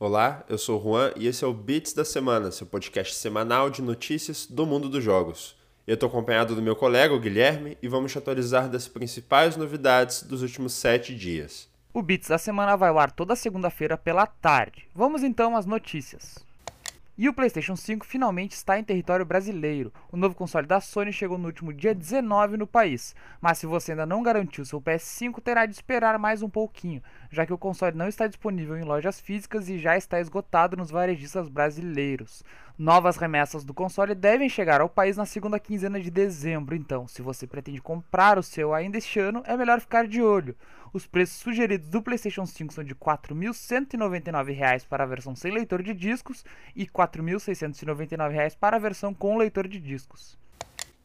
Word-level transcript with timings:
Olá, 0.00 0.44
eu 0.48 0.56
sou 0.56 0.78
o 0.78 0.82
Juan 0.84 1.12
e 1.16 1.26
esse 1.26 1.42
é 1.42 1.46
o 1.48 1.52
Beats 1.52 1.92
da 1.92 2.04
Semana, 2.04 2.52
seu 2.52 2.64
podcast 2.64 3.16
semanal 3.16 3.68
de 3.68 3.82
notícias 3.82 4.46
do 4.46 4.64
mundo 4.64 4.88
dos 4.88 5.02
jogos. 5.02 5.56
Eu 5.88 5.94
estou 5.94 6.08
acompanhado 6.08 6.54
do 6.54 6.62
meu 6.62 6.76
colega, 6.76 7.12
o 7.12 7.18
Guilherme, 7.18 7.76
e 7.82 7.88
vamos 7.88 8.12
te 8.12 8.18
atualizar 8.18 8.68
das 8.68 8.86
principais 8.86 9.56
novidades 9.56 10.22
dos 10.22 10.40
últimos 10.40 10.72
sete 10.74 11.16
dias. 11.16 11.68
O 11.92 12.00
Beats 12.00 12.28
da 12.28 12.38
Semana 12.38 12.76
vai 12.76 12.90
ao 12.90 12.98
ar 13.00 13.10
toda 13.10 13.34
segunda-feira 13.34 13.98
pela 13.98 14.24
tarde. 14.24 14.88
Vamos 14.94 15.24
então 15.24 15.56
às 15.56 15.66
notícias. 15.66 16.46
E 17.20 17.28
o 17.28 17.34
PlayStation 17.34 17.74
5 17.74 18.06
finalmente 18.06 18.52
está 18.52 18.78
em 18.78 18.84
território 18.84 19.26
brasileiro. 19.26 19.92
O 20.12 20.16
novo 20.16 20.36
console 20.36 20.68
da 20.68 20.80
Sony 20.80 21.12
chegou 21.12 21.36
no 21.36 21.46
último 21.46 21.72
dia 21.72 21.92
19 21.92 22.56
no 22.56 22.64
país, 22.64 23.12
mas 23.40 23.58
se 23.58 23.66
você 23.66 23.90
ainda 23.90 24.06
não 24.06 24.22
garantiu 24.22 24.64
seu 24.64 24.80
PS5, 24.80 25.40
terá 25.42 25.66
de 25.66 25.72
esperar 25.72 26.16
mais 26.16 26.44
um 26.44 26.48
pouquinho, 26.48 27.02
já 27.30 27.46
que 27.46 27.52
o 27.52 27.58
console 27.58 27.96
não 27.96 28.08
está 28.08 28.26
disponível 28.26 28.76
em 28.76 28.84
lojas 28.84 29.20
físicas 29.20 29.68
e 29.68 29.78
já 29.78 29.96
está 29.96 30.20
esgotado 30.20 30.76
nos 30.76 30.90
varejistas 30.90 31.48
brasileiros. 31.48 32.44
Novas 32.78 33.16
remessas 33.16 33.64
do 33.64 33.74
console 33.74 34.14
devem 34.14 34.48
chegar 34.48 34.80
ao 34.80 34.88
país 34.88 35.16
na 35.16 35.26
segunda 35.26 35.58
quinzena 35.58 36.00
de 36.00 36.10
dezembro, 36.10 36.76
então, 36.76 37.08
se 37.08 37.20
você 37.20 37.46
pretende 37.46 37.80
comprar 37.80 38.38
o 38.38 38.42
seu 38.42 38.72
ainda 38.72 38.98
este 38.98 39.18
ano, 39.18 39.42
é 39.46 39.56
melhor 39.56 39.80
ficar 39.80 40.06
de 40.06 40.22
olho. 40.22 40.56
Os 40.92 41.06
preços 41.06 41.38
sugeridos 41.38 41.88
do 41.88 42.00
PlayStation 42.00 42.46
5 42.46 42.72
são 42.72 42.84
de 42.84 42.92
R$ 42.92 42.98
4.199 43.00 44.86
para 44.86 45.04
a 45.04 45.06
versão 45.06 45.34
sem 45.34 45.52
leitor 45.52 45.82
de 45.82 45.92
discos 45.92 46.44
e 46.74 46.84
R$ 46.84 46.90
4.699 46.94 48.56
para 48.58 48.76
a 48.76 48.80
versão 48.80 49.12
com 49.12 49.36
leitor 49.36 49.68
de 49.68 49.78
discos. 49.78 50.38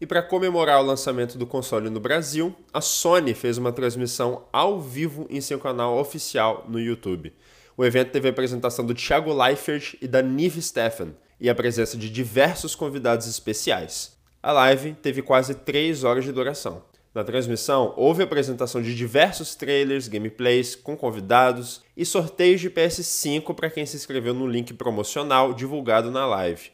E 0.04 0.06
para 0.06 0.22
comemorar 0.22 0.82
o 0.82 0.86
lançamento 0.86 1.38
do 1.38 1.48
console 1.48 1.90
no 1.90 1.98
Brasil, 1.98 2.54
a 2.74 2.82
Sony 2.82 3.34
fez 3.34 3.58
uma 3.58 3.72
transmissão 3.72 4.44
ao 4.52 4.82
vivo 4.82 5.26
em 5.30 5.40
seu 5.40 5.58
canal 5.58 5.98
oficial 5.98 6.66
no 6.68 6.78
YouTube. 6.78 7.32
O 7.78 7.86
evento 7.86 8.12
teve 8.12 8.28
a 8.28 8.32
apresentação 8.32 8.86
do 8.86 8.94
Thiago 8.94 9.34
Leifert 9.34 9.96
e 10.02 10.08
da 10.10 10.22
Nive 10.22 10.62
Stefan, 10.62 11.14
e 11.40 11.50
a 11.50 11.56
presença 11.56 11.96
de 11.96 12.10
diversos 12.10 12.76
convidados 12.76 13.28
especiais. 13.28 14.18
A 14.42 14.52
live 14.52 14.92
teve 14.92 15.22
quase 15.22 15.56
3 15.56 16.04
horas 16.04 16.26
de 16.26 16.34
duração. 16.34 16.84
Na 17.16 17.24
transmissão, 17.24 17.94
houve 17.96 18.24
apresentação 18.24 18.82
de 18.82 18.94
diversos 18.94 19.56
trailers, 19.56 20.10
gameplays 20.10 20.76
com 20.76 20.98
convidados 20.98 21.82
e 21.96 22.06
sorteios 22.06 22.60
de 22.60 22.70
PS5 22.70 23.56
para 23.56 23.70
quem 23.70 23.86
se 23.86 23.96
inscreveu 23.96 24.34
no 24.34 24.48
link 24.48 24.74
promocional 24.74 25.54
divulgado 25.54 26.12
na 26.12 26.26
live. 26.26 26.72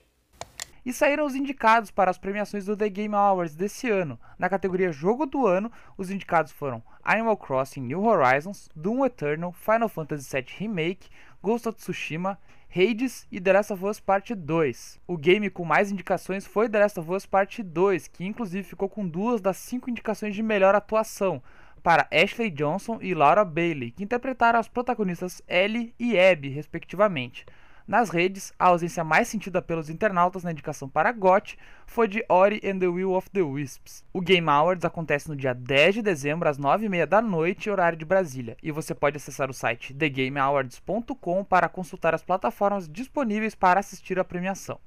E 0.86 0.94
saíram 0.94 1.26
os 1.26 1.36
indicados 1.36 1.92
para 1.92 2.10
as 2.10 2.18
premiações 2.18 2.66
do 2.66 2.76
The 2.76 2.90
Game 2.90 3.14
Awards 3.14 3.56
desse 3.56 3.90
ano. 3.90 4.20
Na 4.38 4.50
categoria 4.50 4.92
Jogo 4.92 5.26
do 5.26 5.46
Ano, 5.46 5.72
os 5.98 6.10
indicados 6.10 6.52
foram 6.52 6.82
Animal 7.04 7.38
Crossing 7.38 7.82
New 7.82 8.04
Horizons, 8.04 8.70
Doom 8.76 9.06
Eternal, 9.06 9.52
Final 9.52 9.90
Fantasy 9.90 10.30
VII 10.32 10.46
Remake, 10.58 11.10
Ghost 11.42 11.68
of 11.68 11.78
Tsushima, 11.78 12.38
Hades 12.70 13.26
e 13.32 13.42
The 13.42 13.54
Last 13.54 13.74
of 13.74 13.84
Us 13.84 14.00
Part 14.00 14.36
2. 14.36 15.02
O 15.08 15.18
game 15.18 15.50
com 15.50 15.66
mais 15.66 15.92
indicações 15.92 16.46
foi 16.46 16.70
The 16.70 16.80
Last 16.80 17.00
of 17.00 17.12
Us 17.12 17.26
Part 17.26 17.64
2, 17.64 18.08
que 18.08 18.26
inclusive 18.26 18.68
ficou 18.68 18.88
com 18.88 19.08
duas 19.08 19.42
das 19.42 19.58
cinco 19.58 19.90
indicações 19.90 20.36
de 20.36 20.44
melhor 20.44 20.76
atuação, 20.76 21.42
para 21.82 22.08
Ashley 22.12 22.52
Johnson 22.52 23.00
e 23.02 23.14
Laura 23.14 23.44
Bailey, 23.44 23.92
que 23.92 24.04
interpretaram 24.04 24.60
as 24.60 24.68
protagonistas 24.68 25.42
Ellie 25.48 25.96
e 25.98 26.20
Abby, 26.20 26.50
respectivamente. 26.50 27.46
Nas 27.90 28.12
redes, 28.12 28.54
a 28.60 28.68
ausência 28.68 29.04
mais 29.04 29.30
sentida 29.30 29.64
pelos 29.64 29.90
internautas 29.90 30.44
na 30.44 30.52
indicação 30.52 30.88
para 30.88 31.12
GOT 31.12 31.58
foi 31.88 32.08
de 32.08 32.24
Ori 32.30 32.62
and 32.64 32.78
the 32.78 32.86
Will 32.86 33.16
of 33.16 33.28
the 33.32 33.42
Wisps. 33.42 34.04
O 34.14 34.22
Game 34.22 34.48
Awards 34.48 34.86
acontece 34.86 35.28
no 35.28 35.36
dia 35.36 35.56
10 35.56 35.96
de 35.96 36.02
dezembro, 36.04 36.48
às 36.48 36.60
9h30 36.60 37.08
da 37.08 37.20
noite, 37.20 37.68
horário 37.68 37.98
de 37.98 38.06
Brasília, 38.06 38.56
e 38.62 38.72
você 38.72 38.94
pode 38.94 39.18
acessar 39.18 39.50
o 39.50 39.56
site 39.56 39.92
thegameawards.com 39.96 41.44
para 41.44 41.68
consultar 41.68 42.14
as 42.14 42.22
plataformas 42.22 42.88
disponíveis 42.88 43.56
para 43.56 43.80
assistir 43.80 44.20
à 44.20 44.24
premiação. 44.24 44.78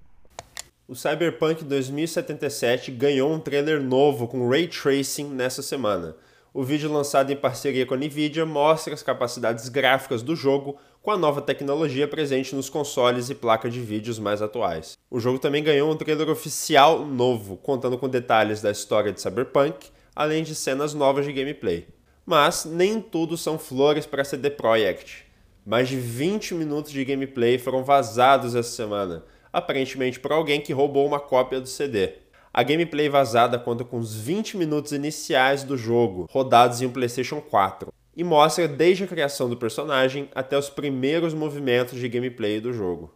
O 0.86 0.94
Cyberpunk 0.94 1.64
2077 1.64 2.92
ganhou 2.92 3.32
um 3.32 3.40
trailer 3.40 3.82
novo 3.82 4.28
com 4.28 4.48
ray 4.48 4.68
tracing 4.68 5.28
nessa 5.28 5.60
semana. 5.60 6.14
O 6.54 6.62
vídeo 6.62 6.92
lançado 6.92 7.32
em 7.32 7.36
parceria 7.36 7.86
com 7.86 7.94
a 7.94 7.96
Nvidia 7.96 8.44
mostra 8.44 8.92
as 8.92 9.02
capacidades 9.02 9.70
gráficas 9.70 10.22
do 10.22 10.36
jogo 10.36 10.76
com 11.00 11.10
a 11.10 11.16
nova 11.16 11.40
tecnologia 11.40 12.06
presente 12.06 12.54
nos 12.54 12.68
consoles 12.68 13.30
e 13.30 13.34
placas 13.34 13.72
de 13.72 13.80
vídeos 13.80 14.18
mais 14.18 14.42
atuais. 14.42 14.98
O 15.10 15.18
jogo 15.18 15.38
também 15.38 15.64
ganhou 15.64 15.90
um 15.90 15.96
trailer 15.96 16.28
oficial 16.28 17.06
novo, 17.06 17.56
contando 17.56 17.96
com 17.96 18.06
detalhes 18.06 18.60
da 18.60 18.70
história 18.70 19.10
de 19.10 19.22
Cyberpunk, 19.22 19.88
além 20.14 20.42
de 20.42 20.54
cenas 20.54 20.92
novas 20.92 21.24
de 21.24 21.32
gameplay. 21.32 21.88
Mas 22.26 22.66
nem 22.66 23.00
tudo 23.00 23.38
são 23.38 23.58
flores 23.58 24.04
para 24.04 24.22
CD 24.22 24.50
Projekt. 24.50 25.24
Mais 25.64 25.88
de 25.88 25.96
20 25.96 26.54
minutos 26.54 26.92
de 26.92 27.02
gameplay 27.02 27.56
foram 27.56 27.82
vazados 27.82 28.54
essa 28.54 28.70
semana, 28.70 29.24
aparentemente 29.50 30.20
por 30.20 30.32
alguém 30.32 30.60
que 30.60 30.74
roubou 30.74 31.06
uma 31.06 31.18
cópia 31.18 31.62
do 31.62 31.66
CD. 31.66 32.21
A 32.54 32.62
gameplay 32.62 33.08
vazada 33.08 33.58
conta 33.58 33.82
com 33.82 33.98
os 33.98 34.14
20 34.14 34.58
minutos 34.58 34.92
iniciais 34.92 35.64
do 35.64 35.74
jogo, 35.74 36.26
rodados 36.30 36.82
em 36.82 36.86
um 36.86 36.92
PlayStation 36.92 37.40
4, 37.40 37.90
e 38.14 38.22
mostra 38.22 38.68
desde 38.68 39.04
a 39.04 39.06
criação 39.06 39.48
do 39.48 39.56
personagem 39.56 40.28
até 40.34 40.58
os 40.58 40.68
primeiros 40.68 41.32
movimentos 41.32 41.98
de 41.98 42.06
gameplay 42.10 42.60
do 42.60 42.70
jogo. 42.70 43.10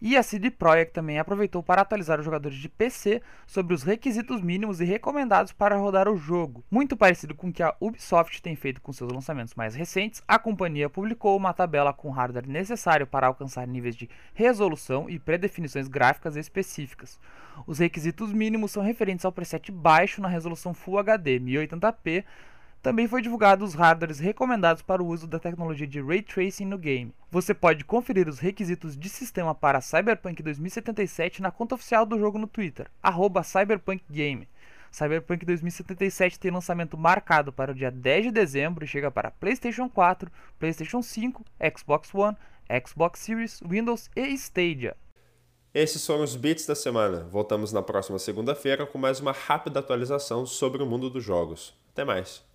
E 0.00 0.16
a 0.16 0.22
CD 0.22 0.50
Projekt 0.50 0.92
também 0.92 1.18
aproveitou 1.18 1.62
para 1.62 1.80
atualizar 1.80 2.18
os 2.18 2.24
jogadores 2.24 2.58
de 2.58 2.68
PC 2.68 3.22
sobre 3.46 3.74
os 3.74 3.82
requisitos 3.82 4.42
mínimos 4.42 4.80
e 4.80 4.84
recomendados 4.84 5.52
para 5.52 5.76
rodar 5.76 6.06
o 6.06 6.18
jogo. 6.18 6.62
Muito 6.70 6.96
parecido 6.96 7.34
com 7.34 7.48
o 7.48 7.52
que 7.52 7.62
a 7.62 7.74
Ubisoft 7.80 8.42
tem 8.42 8.54
feito 8.54 8.80
com 8.82 8.92
seus 8.92 9.10
lançamentos 9.10 9.54
mais 9.54 9.74
recentes, 9.74 10.22
a 10.28 10.38
companhia 10.38 10.90
publicou 10.90 11.36
uma 11.36 11.54
tabela 11.54 11.94
com 11.94 12.10
hardware 12.10 12.46
necessário 12.46 13.06
para 13.06 13.26
alcançar 13.26 13.66
níveis 13.66 13.96
de 13.96 14.08
resolução 14.34 15.08
e 15.08 15.18
predefinições 15.18 15.88
gráficas 15.88 16.36
específicas. 16.36 17.18
Os 17.66 17.78
requisitos 17.78 18.32
mínimos 18.32 18.72
são 18.72 18.82
referentes 18.82 19.24
ao 19.24 19.32
preset 19.32 19.72
baixo 19.72 20.20
na 20.20 20.28
resolução 20.28 20.74
Full 20.74 20.98
HD 20.98 21.40
1080p 21.40 22.24
também 22.86 23.08
foi 23.08 23.20
divulgado 23.20 23.64
os 23.64 23.74
hardwares 23.74 24.20
recomendados 24.20 24.80
para 24.80 25.02
o 25.02 25.08
uso 25.08 25.26
da 25.26 25.40
tecnologia 25.40 25.88
de 25.88 26.00
Ray 26.00 26.22
Tracing 26.22 26.66
no 26.66 26.78
game. 26.78 27.12
Você 27.32 27.52
pode 27.52 27.84
conferir 27.84 28.28
os 28.28 28.38
requisitos 28.38 28.96
de 28.96 29.08
sistema 29.08 29.52
para 29.52 29.80
Cyberpunk 29.80 30.40
2077 30.40 31.42
na 31.42 31.50
conta 31.50 31.74
oficial 31.74 32.06
do 32.06 32.16
jogo 32.16 32.38
no 32.38 32.46
Twitter, 32.46 32.88
CyberpunkGame. 33.44 34.48
Cyberpunk 34.92 35.44
2077 35.44 36.38
tem 36.38 36.52
lançamento 36.52 36.96
marcado 36.96 37.52
para 37.52 37.72
o 37.72 37.74
dia 37.74 37.90
10 37.90 38.26
de 38.26 38.30
dezembro 38.30 38.84
e 38.84 38.86
chega 38.86 39.10
para 39.10 39.32
PlayStation 39.32 39.88
4, 39.88 40.30
PlayStation 40.56 41.02
5, 41.02 41.44
Xbox 41.76 42.14
One, 42.14 42.36
Xbox 42.86 43.18
Series, 43.18 43.60
Windows 43.68 44.08
e 44.14 44.28
Stadia. 44.28 44.96
Esses 45.74 46.06
foram 46.06 46.22
os 46.22 46.36
bits 46.36 46.64
da 46.64 46.76
semana. 46.76 47.24
Voltamos 47.24 47.72
na 47.72 47.82
próxima 47.82 48.20
segunda-feira 48.20 48.86
com 48.86 48.96
mais 48.96 49.18
uma 49.18 49.32
rápida 49.32 49.80
atualização 49.80 50.46
sobre 50.46 50.84
o 50.84 50.86
mundo 50.86 51.10
dos 51.10 51.24
jogos. 51.24 51.74
Até 51.92 52.04
mais! 52.04 52.46